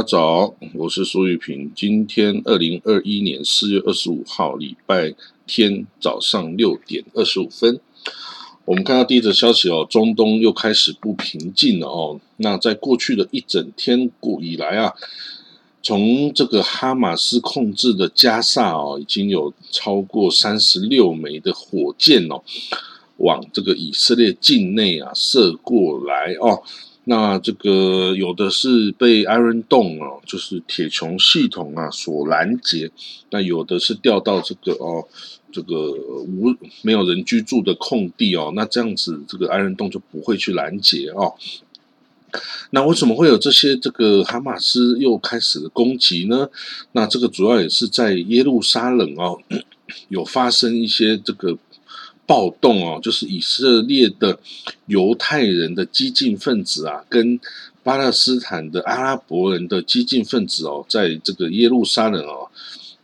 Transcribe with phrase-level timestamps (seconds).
[0.00, 1.70] 大早，我是苏玉平。
[1.76, 5.14] 今天二零二一年四月二十五号，礼拜
[5.46, 7.78] 天早上六点二十五分，
[8.64, 12.18] 我们看到第一则消息哦，中东又开始不平静了哦。
[12.38, 14.94] 那在过去的一整天过以来啊，
[15.82, 22.42] 从这个哈马斯控制的加萨哦，已经有超过三十六枚的火箭哦，
[23.18, 26.62] 往这个以色列境内啊射过来哦。
[27.10, 32.88] 那这个有的是被 Iron Dome 哦，就是铁穹系统啊所拦截，
[33.30, 35.04] 那有的是掉到这个哦，
[35.50, 41.34] 这个无没有人居住的空地哦，那这样子这个 Iron Dome 就不会去拦截哦。
[42.70, 46.48] 那为什么会有这些这个哈马斯又开始攻击呢？
[46.92, 49.36] 那这个主要也是在耶路撒冷哦，
[50.10, 51.58] 有发生一些这个。
[52.30, 54.38] 暴动哦，就是以色列的
[54.86, 57.40] 犹太人的激进分子啊，跟
[57.82, 62.46] 巴勒斯坦的阿拉伯人的激进分子哦，在这个耶路撒冷哦，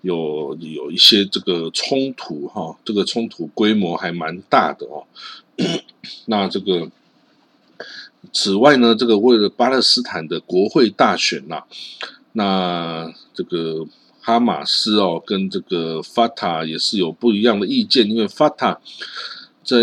[0.02, 5.02] 有有一些这个冲突哈，这个冲突规模还蛮大的哦。
[6.26, 6.88] 那这个
[8.32, 11.64] 此外呢，这个为了巴勒斯坦的国会大选呐，
[12.30, 13.84] 那这个。
[14.26, 18.76] 哈马斯哦，跟这个法塔也是有不一样的意见，因为法塔
[19.62, 19.78] 在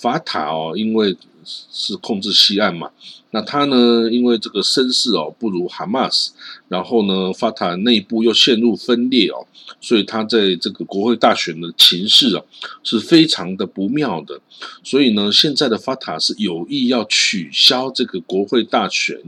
[0.00, 1.14] 法塔哦，因为
[1.44, 2.90] 是控制西岸嘛。
[3.30, 4.08] 那他呢？
[4.12, 6.30] 因为这个声势哦不如哈马斯，
[6.68, 9.44] 然后呢，法塔内部又陷入分裂哦，
[9.80, 12.42] 所以他在这个国会大选的情势啊
[12.84, 14.40] 是非常的不妙的。
[14.84, 19.18] 所以呢，现在的法塔是有意要取消这个国会大选。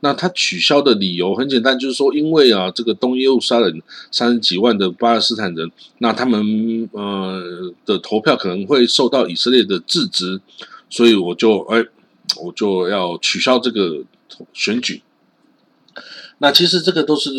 [0.00, 3.80] 那他取消的理由很简单，就是说，因为啊，这个东耶路撒冷
[4.10, 10.38] 三十几万的巴勒斯坦人，那他们呃的投票可能会受到以色列的制止，
[10.90, 11.82] 所以我就哎。
[12.40, 14.04] 我就要取消这个
[14.52, 15.02] 选举，
[16.38, 17.30] 那其实这个都是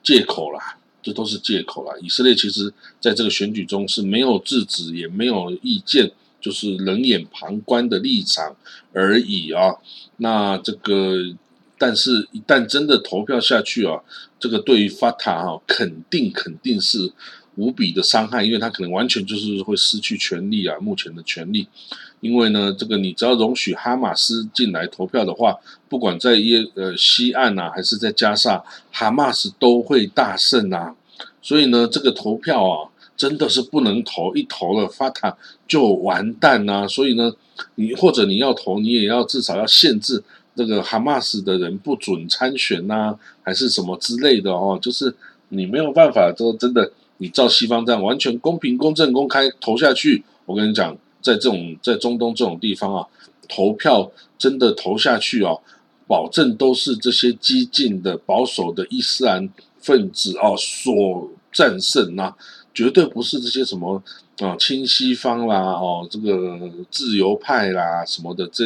[0.00, 1.92] 借口啦，这都是借口啦。
[2.00, 8.56] 以色列其实在这个选举中是没有制止，也没有意见，就是冷眼旁观的立场
[8.92, 9.74] 而已啊。
[10.18, 11.16] 那这个，
[11.76, 14.00] 但是一旦真的投票下去啊，
[14.38, 17.12] 这个对于法塔哈，肯定肯定是
[17.58, 21.66] 无比的伤害，因为他可能完全就是会失去权力啊，目前的权力。
[22.20, 25.56] 因为呢，这个你只要容许哈马斯进来投票的话，
[25.88, 30.94] 不管在耶呃西岸呐，还是在加沙，哈马斯都会大胜啊。
[31.42, 35.36] 所以呢，这个投票啊，真的是不能投，一投了法塔
[35.66, 36.86] 就完蛋呐。
[36.86, 37.32] 所以呢，
[37.74, 40.22] 你或者你要投，你也要至少要限制
[40.54, 44.78] 这个哈马斯的人不准参选呐，还是什么之类的哦。
[44.80, 45.14] 就是
[45.50, 50.96] 你没有办法说真的，你照西方这样完全公平、公正、公开投下去，我跟你讲。
[51.20, 53.04] 在这种在中东这种地方啊，
[53.48, 55.52] 投票真的投下去啊，
[56.06, 59.46] 保证都是这些激进的保守的伊斯兰
[59.80, 62.32] 分子啊所战胜呐，
[62.72, 64.00] 绝对不是这些什么
[64.38, 68.64] 啊亲西方啦哦这个自由派啦什么的这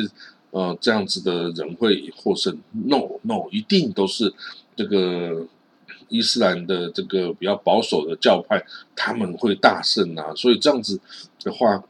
[0.51, 2.57] 呃这样子的人会获胜。
[2.71, 4.33] No No，一定都是
[4.77, 5.47] 这个
[6.12, 8.65] 伊斯兰的这个比较保守的教派
[8.95, 11.00] 他们会大胜啊，所以这样子
[11.43, 11.83] 的话。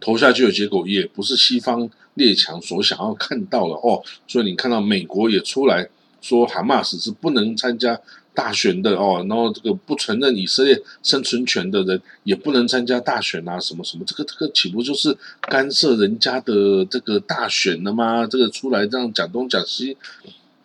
[0.00, 5.86] 投下去的结果也不是西方列强所想要看到的哦，所以你看到美国也出来
[6.20, 7.98] 说，哈马斯是不能参加
[8.32, 18.26] 大选的哦，然后这个不承认以色列生存权的人也不能参加大选啊，什么什么，这个这个岂不就是干涉人家的这个大选了吗？
[18.26, 19.96] 这个出来这样讲东讲西，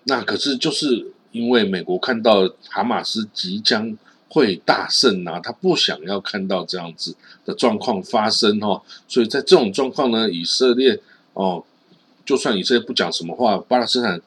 [0.06, 3.98] 那可是就是因为美国看到哈马斯即将。
[4.34, 5.42] 会大胜啊！
[5.42, 7.14] 他不想要看到这样子
[7.44, 10.98] 的状况发生哦，所以在这种状况呢，以色列
[11.34, 11.62] 哦，
[12.24, 14.22] 就算以色列不讲什么话，巴勒斯坦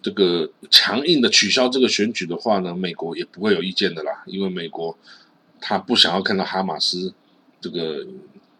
[0.00, 4.96] 这个强硬的取消这个选举的话呢，美国也不会有意见的啦，因为美国
[5.60, 7.12] 他不想要看到哈马斯
[7.60, 8.06] 这个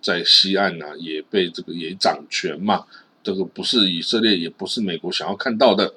[0.03, 2.85] 在西岸啊也被这个也掌权嘛，
[3.23, 5.95] 这个不是以色列，也不是美国想要看到的，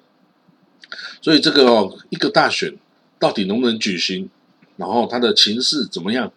[1.21, 2.73] 所以这个，一个大选
[3.19, 4.29] 到底能不能举行？
[4.77, 6.31] 然后他的情势怎么样，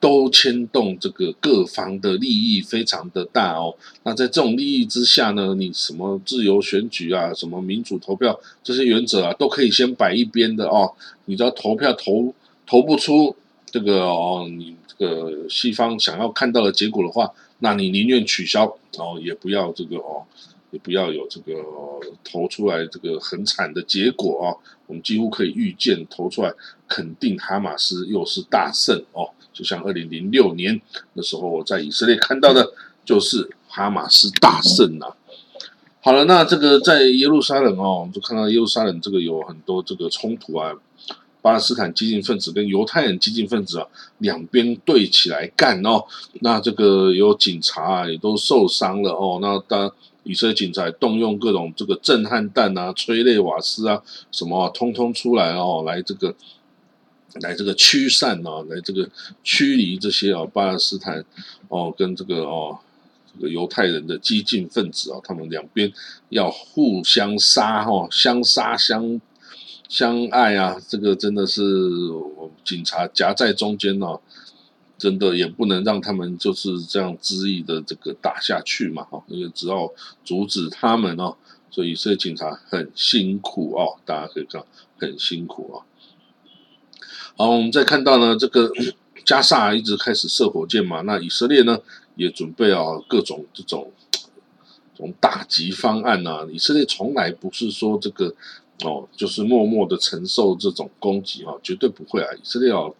[0.00, 3.74] 都牵动这个各方的利益非常的大哦。
[4.02, 10.90] 那在这种利益之下呢，你什么自由选举啊，什么民主投票这些原则啊，都可以先摆一边的哦。
[11.26, 12.34] 你只要投票投
[12.66, 13.36] 投不出
[13.70, 18.64] 这个哦，你这个西方想要看到的结果的话，那你宁愿取消
[18.96, 20.24] 哦，也不要这个哦。
[20.72, 21.52] 也不要有这个
[22.24, 24.46] 投出来这个很惨的结果啊！
[24.86, 26.52] 我们几乎可以预见投出来，
[26.88, 29.28] 肯定哈马斯又是大胜哦。
[29.52, 30.80] 就像二零零六年
[31.14, 32.72] 的时候，我在以色列看到的，
[33.04, 35.14] 就是哈马斯大胜啊。
[36.00, 40.72] 好了，那这个在耶路撒冷哦，我们就看到耶路撒冷这个有很多这个冲突啊，
[41.42, 43.86] 巴勒斯坦激进分子跟犹太人激进分子啊，
[44.18, 46.02] 两边对起来干哦，
[46.40, 49.92] 那这个有警察啊也都受伤了哦，那当
[50.22, 54.00] 以色列警察动用各种这个震撼弹啊、催泪瓦斯啊，
[54.30, 56.34] 什么通通出来哦，来这个。
[57.40, 59.08] 来这个驱散啊，来这个
[59.42, 61.24] 驱离这些啊巴勒斯坦
[61.68, 62.78] 哦跟这个哦
[63.34, 65.90] 这个犹太人的激进分子啊，他们两边
[66.28, 69.18] 要互相杀哈，相杀相
[69.92, 71.62] 相爱啊，这个真的是
[72.64, 74.18] 警察夹在中间哦，
[74.96, 79.92] 真的也不能让他们就是这样恣意的这个打下去嘛哈，因为只要
[80.24, 81.36] 阻止他们哦，
[81.70, 84.64] 所以这警察很辛苦哦，大家可以看
[84.96, 85.84] 很辛苦啊。
[87.36, 88.72] 好，我们再看到呢，这个
[89.26, 91.78] 加萨一直开始射火箭嘛，那以色列呢
[92.16, 93.92] 也准备啊各种这种
[94.96, 96.48] 这种打击方案啊。
[96.50, 98.34] 以色列从来不是说这个
[98.84, 102.28] 哦，就是默默的承受这种攻击哦，绝对不会啊。
[102.34, 102.94] 以色列哦，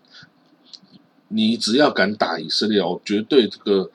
[1.28, 3.90] 你只要敢打以色列哦，绝对这个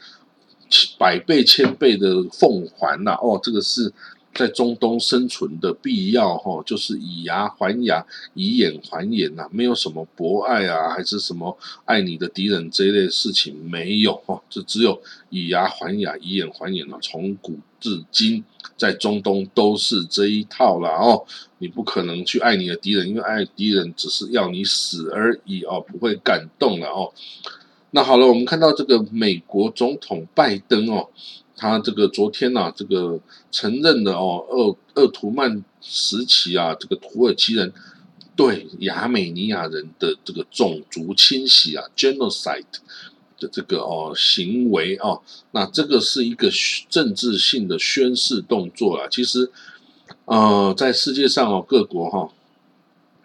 [0.98, 3.94] 百倍千倍的奉还呐哦，这个是。
[4.38, 8.06] 在中东生存的必要，哈，就是以牙还牙，
[8.36, 15.01] 以眼还眼呐，没有什么博爱啊，还是什么爱你的敌人这一类事情没有，哦，这只有
[15.31, 17.00] 以牙还牙，以眼还眼啊。
[17.01, 18.44] 从古至今，
[18.78, 21.25] 在中东都是这一套了哦。
[21.57, 27.12] 你不可能去爱你的敌人，因为爱敌人只是要你死而已哦，不会感动了哦。
[27.90, 31.10] 那好了，我们看到这个美国总统拜登哦。
[31.59, 33.19] 他这个昨天呐，这个
[33.51, 37.74] 承认了哦，鄂鄂图曼时期啊，这个土耳其人
[38.36, 42.62] 对亚美尼亚人的这个种族清洗啊，genocide
[43.39, 45.19] 的这个哦行为哦，
[45.50, 46.51] 那这个是一个
[46.89, 49.09] 政治性的宣誓动作了。
[49.09, 49.50] 其实，
[50.25, 52.30] 呃，在世界上哦，各国哈，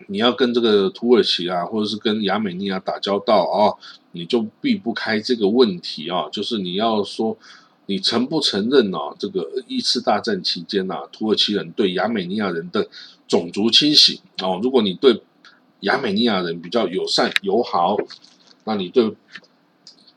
[0.07, 3.77] 你要跟这个土耳其啊，或者是跟亚美尼亚打交道啊，
[4.13, 7.37] 你就避不开这个问题啊，就是你要说。
[7.87, 8.99] 你承不承认呢？
[9.19, 12.89] 这个一次大战期间呐，土耳其人对亚美尼亚人的
[13.27, 14.61] 种族清洗哦。
[14.63, 15.21] 如果你对
[15.81, 17.97] 亚美尼亚人比较友善友好，
[18.65, 19.13] 那你对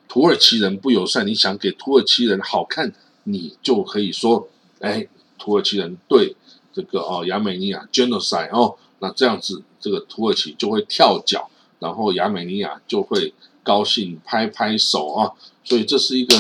[0.08, 4.48] 土耳其人不友善，你想给土耳其人好看，你就可以说，
[4.80, 5.08] 哎，
[5.40, 6.36] 土耳其人对
[6.72, 13.34] 这个哦亚美尼亚 genocide 哦，那这样子这个土耳其就会跳脚，然后亚美尼亚就会
[13.64, 15.32] 高兴拍拍手啊。
[15.64, 16.36] 所以这是一个。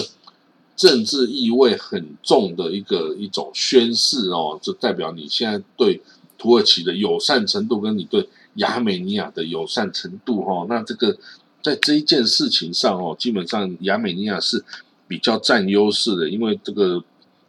[0.75, 6.01] 政治意味很重的一个一种宣誓哦，就代表你现在对
[6.38, 10.66] 土耳其的友善程度，跟你对亚美尼亚的友善程度哈。
[10.68, 11.18] 那这个
[11.63, 14.66] 在这一件事情上哦，基本上亚美尼亚是
[15.07, 17.01] 比较占优势的，因为这个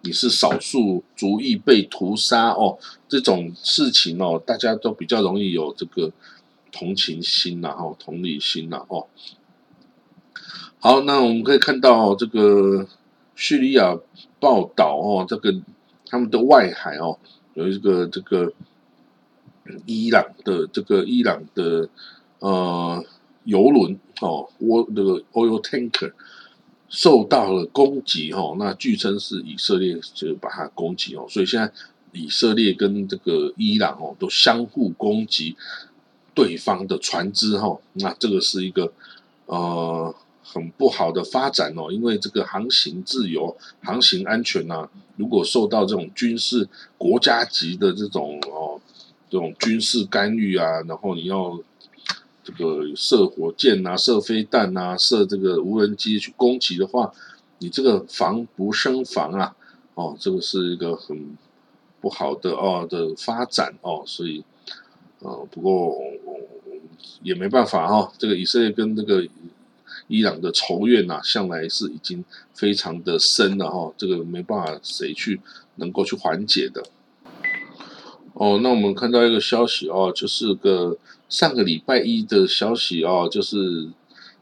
[0.02, 2.78] 你是少数族裔被屠杀哦，
[3.08, 6.12] 这种事情哦，大家都比较容易有这个
[6.70, 9.08] 同情心呐，哦，同理心呐，哦。
[10.78, 12.86] 好，那我们可以看到这个。
[13.36, 13.96] 叙利亚
[14.40, 15.54] 报道哦，这个
[16.06, 17.18] 他们的外海哦，
[17.52, 18.50] 有一个这个
[19.84, 21.88] 伊朗的这个伊朗的
[22.38, 23.04] 呃
[23.44, 26.12] 油轮哦，我那个 oil tanker
[26.88, 31.70] 受到了攻击哦，那据称是以色列就把它攻击哦，所以现在
[32.12, 35.54] 以色列跟这个伊朗哦都相互攻击
[36.34, 38.90] 对方的船只哈，那这个是一个
[39.44, 40.14] 呃。
[40.56, 48.80] 很不好的发展哦，因为这个航行自由、航行安全呐，如果受到这种军事国家级的这种哦，
[49.28, 51.60] 这种军事干预啊，然后你要
[52.42, 57.12] 这个射火箭呐、射飞弹呐、射这个无人机去攻击的话，
[57.58, 59.54] 你这个防不胜防啊，
[59.92, 61.36] 哦，这个是一个很
[62.00, 64.42] 不好的哦的发展哦，所以
[65.18, 65.98] 呃，不过
[67.22, 69.22] 也没办法哈，这个以色列跟这个。
[70.08, 75.40] 伊朗的仇怨呐，向来是已经非常的深了哈，这个没办法谁去
[75.76, 76.82] 能够去缓解的。
[78.34, 80.96] 哦，那我们看到一个消息哦，就是个
[81.28, 83.88] 上个礼拜一的消息哦，就是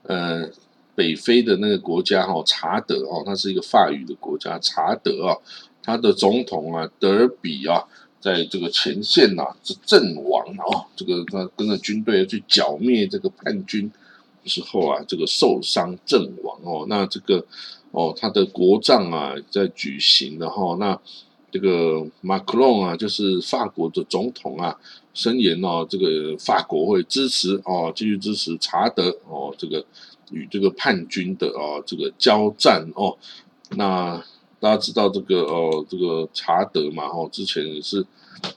[0.02, 0.48] 呃
[0.94, 5.36] 北非的那个国家哈查德哦，它是一个法语的国家查德啊，
[5.82, 7.84] 他的总统啊德尔比啊，
[8.20, 13.90] 在这个前线呐是阵亡哦，这个他跟着军队去剿灭这个叛军。
[14.44, 17.44] 之后啊，这个受伤阵亡哦，那这个
[17.90, 20.98] 哦，他的国葬啊在举行的哈，那
[21.50, 24.78] 这个马克龙啊，就是法国的总统啊，
[25.12, 29.84] 声言哦，这个法国会支持哦，继续支持查德哦，这个
[30.30, 33.16] 与这个叛军的哦这个交战哦，
[33.76, 34.22] 那
[34.60, 38.04] 大家知道这个哦，这个查德嘛，哦，之前也是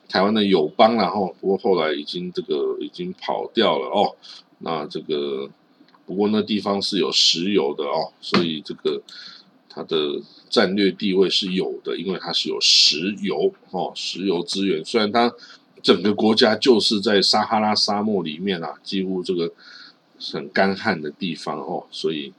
[0.10, 4.16] 台湾的友邦，然后不过后来已经这个已经跑掉了哦。
[4.60, 5.48] 那这个
[6.08, 9.00] 不过那地方是有石油的哦，所以这个
[9.70, 14.84] 它的战略地位是有的，因为它是有石油哦，石油资源。
[14.86, 15.32] 虽然它
[15.84, 19.52] 整个国家就是在撒哈拉沙漠里面啊，几乎这个
[20.20, 22.34] 很干旱的地方哦，所以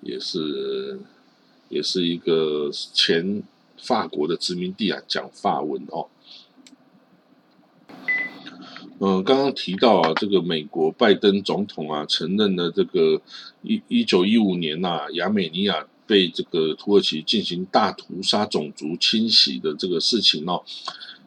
[0.00, 0.98] 也是
[1.68, 3.42] 也是一个前
[3.76, 6.08] 法国的殖民地啊，讲法文哦。
[9.02, 13.18] 嗯，刚刚提到啊，这个美国拜登总统啊，承认了这个
[13.62, 20.62] 一一九一五年呐，亚美尼亚被这个土耳其进行大屠杀、种族清洗的这个事情哦。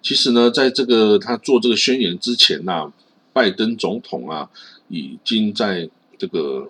[0.04, 2.92] 其实呢，在这个他做这个宣言之前呐，
[3.34, 4.48] 拜登总统啊，
[4.90, 5.90] 已经在
[6.20, 6.70] 这个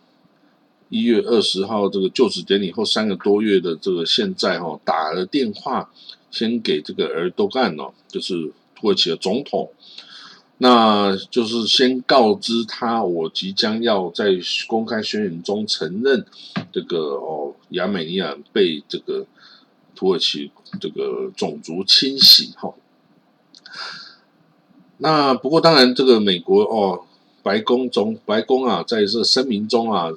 [0.88, 5.92] 一月二十号这个就职典礼后三个多月的这个现在哈，打了电话
[6.32, 9.70] 先给这个尔多干哦，就是土耳其的总统。
[10.60, 14.28] 那就是先告知他，我即将要在
[14.68, 16.26] 公开宣言中承认
[16.72, 19.26] 这个哦，亚美尼亚被这个
[19.96, 22.74] 土耳其这个种族清洗哈。
[24.98, 27.04] 那不过当然，这个美国哦，
[27.42, 30.12] 白宫中白宫啊，在这声明中啊，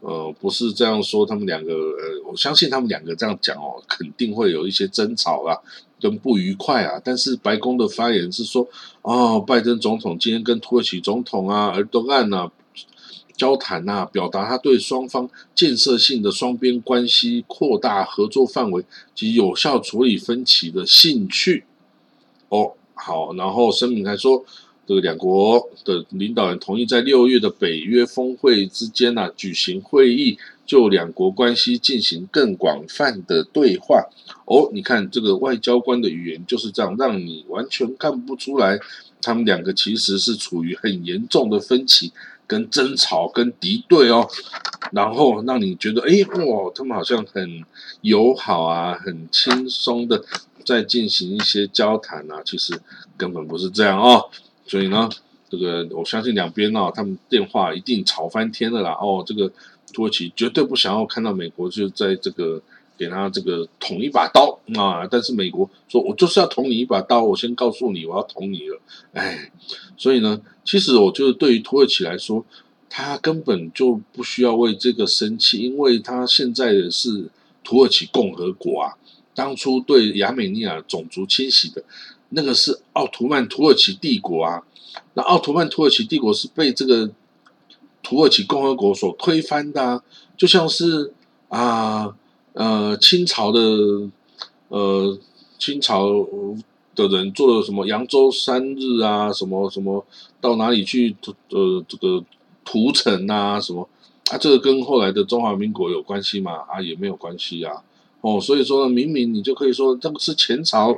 [0.00, 5.60] 呃，不是这样说，他们两个呃，我相信他们两个这样讲哦，肯定会有一些争吵啦。
[6.04, 8.68] 跟不愉快啊，但是白宫的发言是说，
[9.00, 12.50] 哦，拜登总统今天跟土耳其总统啊、尔多安呐
[13.38, 18.84] 交谈呐，表达他对双方建设性的双边关系扩大合作范围
[19.14, 21.64] 及有效处理分歧的兴趣。
[22.50, 24.44] 哦，好，然后声明还说，
[24.86, 30.36] 这个两国的领导人同意在六月的北约峰会之间呢举行会议。
[30.66, 34.08] 就两国关系进行更广泛的对话。
[34.46, 38.78] 哦，你看这个外交官的语言就是这样，让你完全看不出来
[39.22, 42.12] 他们两个其实是处于很严重的分歧、
[42.46, 44.28] 跟争吵、跟敌对哦，
[44.92, 47.64] 然后让你觉得哎哇，他们好像很
[48.02, 50.22] 友好啊，很轻松的
[50.66, 52.78] 在进行一些交谈啊，其实
[53.16, 54.28] 根本不是这样哦，
[54.66, 55.08] 所以呢，
[55.48, 58.92] 这个我相信两边哦，他们电话一定吵翻天了啦。
[59.00, 59.50] 哦，这个。
[59.94, 62.60] 土耳其绝对不想要看到美国就在这个
[62.98, 65.06] 给他这个捅一把刀啊！
[65.10, 68.80] 但是美国说：“我就是要捅你一把刀，我先告诉你，我要捅你了。
[69.14, 69.50] ”哎，
[69.96, 72.44] 所以呢，其实我觉得对于土耳其来说，
[72.90, 77.28] 他根本就不需要为这个生气，因为他现在是
[77.64, 78.92] 土耳其共和国啊。
[79.34, 81.82] 当初对亚美尼亚种族清洗的
[82.28, 84.62] 那个是奥图曼土耳其帝国啊，
[85.14, 87.10] 那奥图曼土耳其帝国是被这个。
[88.04, 90.00] 土耳其共和国所推翻的，
[90.36, 91.12] 就像是
[91.48, 92.14] 啊
[92.52, 93.60] 呃清朝的
[94.68, 95.18] 呃
[95.58, 96.06] 清朝
[96.94, 100.06] 的人做了什么扬州三日啊，什么什么
[100.40, 101.16] 到哪里去
[101.50, 102.22] 呃这个
[102.64, 103.88] 屠城啊什么
[104.30, 106.52] 啊，这个跟后来的中华民国有关系吗？
[106.68, 107.82] 啊也没有关系啊。
[108.24, 110.90] 哦，所以说明明你就可以说这个是前朝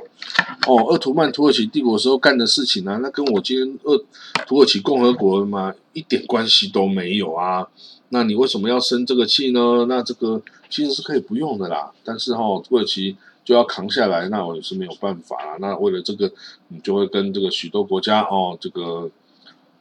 [0.65, 4.01] 哦，鄂图曼土耳其帝国时候干的事情啊，那跟我今天鄂
[4.47, 7.67] 土耳其共和国嘛一点关系都没有啊。
[8.11, 9.85] 那你为什么要生这个气呢？
[9.89, 11.91] 那这个其实是可以不用的啦。
[12.05, 15.57] 但是哈，土耳其就要扛下来，那我也是没有办法啦。
[15.59, 16.31] 那为了这个，
[16.69, 19.11] 你就会跟这个许多国家哦，这个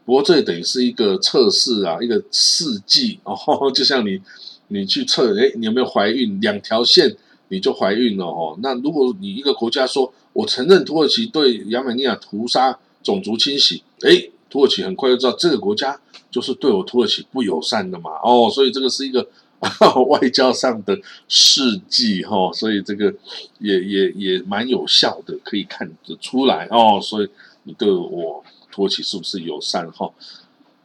[0.04, 3.36] 不过这也等于是一个测试啊，一个试剂哦，
[3.72, 4.20] 就像你
[4.66, 6.40] 你去测，哎，你有没有怀孕？
[6.40, 7.16] 两条线。
[7.48, 8.58] 你就怀孕了哦。
[8.62, 15.98] 那如果你一个国家说，我承认土耳其对亚美尼亚屠杀、种族清洗，诶，土耳其很快就知道这个国家
[16.30, 18.10] 就是对我土耳其不友善的嘛。
[18.22, 19.26] 哦，所以这个是一个
[20.08, 20.98] 外交上的
[21.28, 22.52] 事迹哈。
[22.52, 23.14] 所以这个
[23.58, 27.00] 也也也蛮有效的，可以看得出来哦。
[27.00, 27.28] 所以
[27.62, 30.10] 你对我土耳其是不是友善哈？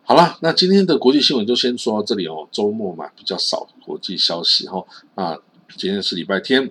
[0.03, 2.47] 好了，那今天的国际新闻就先说到这里哦。
[2.51, 5.37] 周末嘛，比较少国际消息哈啊。
[5.77, 6.69] 今天是礼拜天，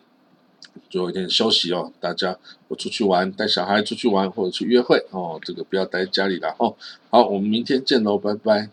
[0.88, 1.92] 最后一天休息哦。
[2.00, 2.38] 大家
[2.68, 6.76] 我出去玩，带小孩出去玩或者去约会哦，这个不要待家里了哦。
[7.10, 8.68] 好，我们明天见喽，拜拜。